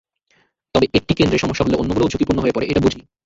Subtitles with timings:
[0.75, 2.99] তবে একটি কেন্দ্রে সমস্যা হলে অন্যগুলোও ঝুঁকিপূর্ণ হয়ে পড়ে, এটা বুঝি।